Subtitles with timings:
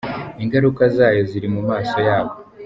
[0.43, 2.33] Ingaruka zayo ziri mu maso yabo.